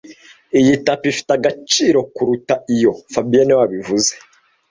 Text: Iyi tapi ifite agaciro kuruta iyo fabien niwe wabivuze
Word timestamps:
Iyi 0.59 0.73
tapi 0.85 1.05
ifite 1.13 1.31
agaciro 1.37 1.99
kuruta 2.15 2.53
iyo 2.75 2.91
fabien 3.13 3.45
niwe 3.45 3.59
wabivuze 3.61 4.11